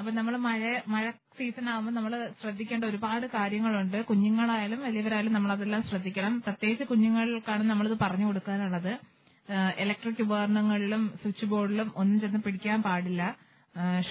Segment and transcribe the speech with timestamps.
[0.00, 1.04] അപ്പൊ നമ്മൾ മഴ മഴ
[1.38, 4.04] സീസൺ ആകുമ്പോൾ നമ്മൾ ശ്രദ്ധിക്കേണ്ട ഒരുപാട് കാര്യങ്ങളുണ്ട്.
[4.04, 6.40] കുഞ്ഞുങ്ങളായാലും വലിയവരായാലും നമ്മൾ അതെല്ലാം ശ്രദ്ധിക്കണം.
[6.40, 8.92] പ്രത്യേകിച്ച് കുഞ്ഞുങ്ങൾക്കാണ് നമ്മളിത് പറഞ്ഞു കൊടുക്കാനുള്ളത്.
[9.78, 13.22] ഇലക്ട്രിക് ഉപകരണങ്ങളിലും സ്വിച്ച് ബോർഡിലും ഒന്നും ചെന്ന് പിടിക്കാൻ പാടില്ല.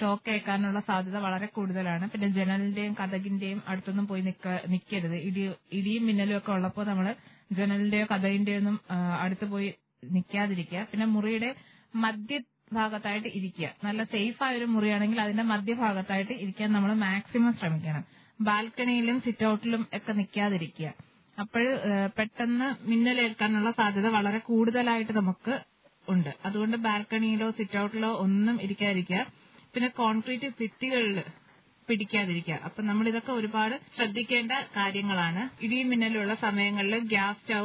[0.00, 2.10] ഷോക്ക് ഏൽക്കാനുള്ള സാധ്യത വളരെ കൂടുതലാണ്.
[2.10, 5.16] പിന്നെ ജനലിന്റെയും കഥകിന്റെയും അടുത്തൊന്നും പോയി നിക്ക- നിക്കരുത്.
[5.28, 7.08] ഇടി ഇടിയും മിന്നലും ഒക്കെ ഉള്ളപ്പോൾ നമ്മൾ
[7.52, 8.76] ജനലിന്റെയോ കഥകിന്റെയോ ഒന്നും
[9.20, 9.68] അടുത്ത് പോയി
[10.12, 11.50] നിൽക്കാതിരിക്കുക പിന്നെ മുറിയുടെ
[12.72, 13.68] മധ്യഭാഗത്തായിട്ട് ഇരിക്കുക.
[13.84, 18.02] നല്ല സേഫ് ആയ ഒരു മുറിയാണെങ്കിൽ അതിന്റെ മധ്യഭാഗത്തായിട്ട് ഇരിക്കാൻ നമ്മൾ മാക്സിമം ശ്രമിക്കണം.
[18.48, 20.90] ബാൽക്കണിയിലും സിറ്റ് ഔട്ടിലും ഒക്കെ നിൽക്കാതിരിക്കുക.
[21.38, 21.64] അപ്പോൾ
[22.18, 25.54] പെട്ടെന്ന് മിന്നലേൽക്കാനുള്ള സാധ്യത വളരെ കൂടുതലായിട്ട് നമുക്ക്
[26.08, 26.30] ഉണ്ട്.
[26.46, 29.20] അതുകൊണ്ട് ബാൽക്കണിയിലോ സിറ്റ് ഔട്ടിലോ ഒന്നും ഇരിക്കാതിരിക്കുക.
[29.74, 31.18] പിന്നെ കോൺക്രീറ്റ് ഭിത്തികളിൽ
[31.88, 32.56] പിടിക്കാതിരിക്കുക.
[32.66, 35.42] അപ്പൊ നമ്മൾ ഇതൊക്കെ ഒരുപാട് ശ്രദ്ധിക്കേണ്ട കാര്യങ്ങളാണ്.
[35.66, 37.64] ഇടിയും മിന്നലുള്ള സമയങ്ങളിൽ ഗ്യാസ് സ്റ്റൗ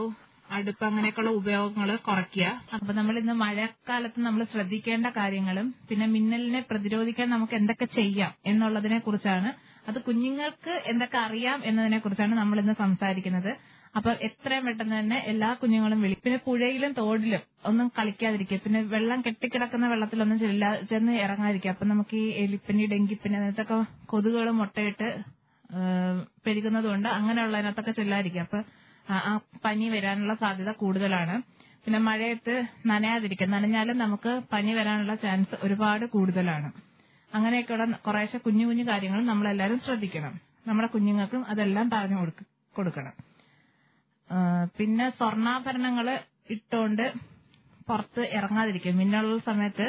[0.58, 2.48] അടുപ്പ് അങ്ങനെയൊക്കെയുള്ള ഉപയോഗങ്ങൾ കുറയ്ക്കുക.
[2.76, 9.52] അപ്പൊ നമ്മൾ ഇന്ന് മഴക്കാലത്ത് നമ്മൾ ശ്രദ്ധിക്കേണ്ട കാര്യങ്ങളും പിന്നെ മിന്നലിനെ പ്രതിരോധിക്കാൻ നമുക്ക് എന്തൊക്കെ ചെയ്യാം എന്നുള്ളതിനെ കുറിച്ചാണ്.
[9.90, 13.51] അത് കുഞ്ഞുങ്ങൾക്ക് എന്തൊക്കെ അറിയാം എന്നതിനെ കുറിച്ചാണ് നമ്മൾ ഇന്ന് സംസാരിക്കുന്നത്.
[13.98, 18.60] അപ്പൊ എത്രയും പെട്ടെന്ന് തന്നെ എല്ലാ കുഞ്ഞുങ്ങളും വിളി പിന്നെ പുഴയിലും തോടിലും ഒന്നും കളിക്കാതിരിക്കുക.
[18.66, 21.73] പിന്നെ വെള്ളം കെട്ടിക്കിടക്കുന്ന വെള്ളത്തിലൊന്നും ചെല്ലാ ചെന്ന് ഇറങ്ങാതിരിക്കുക.
[21.76, 23.77] അപ്പൊ നമുക്ക് ഈ എലിപ്പനി ഡെങ്കിപ്പനി അതിനകത്തൊക്കെ
[24.13, 25.10] കൊതുകുകൾ മുട്ടയിട്ട്
[26.46, 28.41] പെരുകുന്നതുകൊണ്ട് അങ്ങനെയുള്ളതിനകത്തൊക്കെ ചെല്ലാതിരിക്കുക.
[28.48, 28.60] അപ്പൊ
[29.09, 29.17] ആ
[29.65, 31.35] പനി വരാനുള്ള സാധ്യത കൂടുതലാണ്.
[31.85, 32.53] പിന്നെ മഴയത്ത്
[32.85, 36.70] നനയാതിരിക്കുക നനഞ്ഞാലും നമുക്ക് പനി വരാനുള്ള ചാൻസ് ഒരുപാട് കൂടുതലാണ്.
[37.31, 40.33] അങ്ങനെയൊക്കെയുള്ള കുറേശ്ശെ കുഞ്ഞു കുഞ്ഞു കാര്യങ്ങൾ നമ്മളെല്ലാവരും ശ്രദ്ധിക്കണം.
[40.67, 42.17] നമ്മുടെ കുഞ്ഞുങ്ങൾക്കും അതെല്ലാം പറഞ്ഞു
[42.76, 43.13] കൊടുക്കണം.
[44.77, 46.07] പിന്നെ സ്വർണാഭരണങ്ങൾ
[46.55, 47.05] ഇട്ടുകൊണ്ട്
[47.87, 48.93] പുറത്ത് ഇറങ്ങാതിരിക്കുക.
[49.01, 49.87] മിന്നലുള്ള സമയത്ത്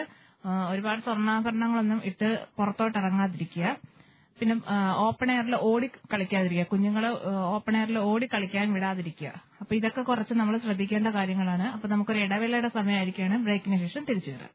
[0.73, 3.65] ഒരുപാട് സ്വർണാഭരണങ്ങളൊന്നും ഇട്ട് പുറത്തോട്ട് ഇറങ്ങാതിരിക്കുക.
[4.41, 4.55] പിന്നെ
[5.07, 6.67] ഓപ്പൺ എയറിൽ ഓടി കളിക്കാതിരിക്കുക.
[6.73, 7.11] കുഞ്ഞുങ്ങളെ
[7.55, 9.31] ഓപ്പൺ എയറിൽ ഓടി കളിക്കാൻ വിടാതിരിക്കുക.
[9.61, 11.67] അപ്പൊ ഇതൊക്കെ കുറച്ച് നമ്മൾ ശ്രദ്ധിക്കേണ്ട കാര്യങ്ങളാണ്.
[11.75, 14.53] അപ്പൊ നമുക്കൊരു ഇടവേളയുടെ സമയമായിരിക്കാണ് ബ്രേക്കിന് ശേഷം തിരിച്ചു വരാം.